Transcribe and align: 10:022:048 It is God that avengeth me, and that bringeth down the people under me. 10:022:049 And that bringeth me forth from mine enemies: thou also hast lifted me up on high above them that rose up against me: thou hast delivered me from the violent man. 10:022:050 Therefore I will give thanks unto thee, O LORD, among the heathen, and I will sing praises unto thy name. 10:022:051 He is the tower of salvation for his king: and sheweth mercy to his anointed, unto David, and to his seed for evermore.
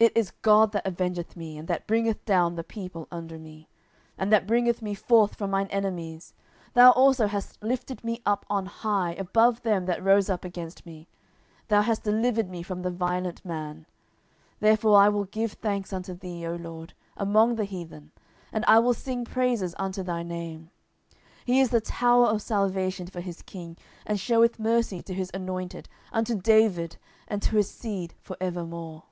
10:022:048 0.00 0.08
It 0.12 0.18
is 0.18 0.30
God 0.30 0.72
that 0.72 0.84
avengeth 0.86 1.36
me, 1.36 1.58
and 1.58 1.68
that 1.68 1.86
bringeth 1.86 2.24
down 2.24 2.54
the 2.54 2.64
people 2.64 3.06
under 3.12 3.38
me. 3.38 3.68
10:022:049 4.12 4.14
And 4.16 4.32
that 4.32 4.46
bringeth 4.46 4.80
me 4.80 4.94
forth 4.94 5.34
from 5.34 5.50
mine 5.50 5.66
enemies: 5.66 6.32
thou 6.72 6.90
also 6.92 7.26
hast 7.26 7.62
lifted 7.62 8.02
me 8.02 8.22
up 8.24 8.46
on 8.48 8.64
high 8.64 9.12
above 9.12 9.60
them 9.60 9.84
that 9.84 10.02
rose 10.02 10.30
up 10.30 10.42
against 10.42 10.86
me: 10.86 11.06
thou 11.68 11.82
hast 11.82 12.02
delivered 12.02 12.48
me 12.48 12.62
from 12.62 12.80
the 12.80 12.90
violent 12.90 13.44
man. 13.44 13.80
10:022:050 14.60 14.60
Therefore 14.60 14.96
I 15.02 15.08
will 15.10 15.24
give 15.24 15.52
thanks 15.52 15.92
unto 15.92 16.14
thee, 16.14 16.46
O 16.46 16.54
LORD, 16.54 16.94
among 17.18 17.56
the 17.56 17.66
heathen, 17.66 18.10
and 18.54 18.64
I 18.64 18.78
will 18.78 18.94
sing 18.94 19.26
praises 19.26 19.74
unto 19.78 20.02
thy 20.02 20.22
name. 20.22 20.70
10:022:051 21.10 21.20
He 21.44 21.60
is 21.60 21.68
the 21.68 21.80
tower 21.82 22.24
of 22.28 22.40
salvation 22.40 23.06
for 23.08 23.20
his 23.20 23.42
king: 23.42 23.76
and 24.06 24.18
sheweth 24.18 24.58
mercy 24.58 25.02
to 25.02 25.12
his 25.12 25.30
anointed, 25.34 25.90
unto 26.10 26.34
David, 26.36 26.96
and 27.28 27.42
to 27.42 27.56
his 27.56 27.68
seed 27.70 28.14
for 28.22 28.38
evermore. 28.40 29.02